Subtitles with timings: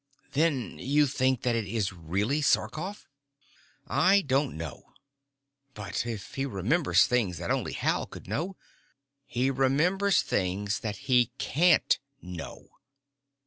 [0.31, 3.05] "Then you think that it is really Sarkoff?"
[3.85, 4.93] "I don't know."
[5.75, 8.57] "But if he remembers things that only Hal could know"
[9.37, 12.69] "He remembers things that he can't know."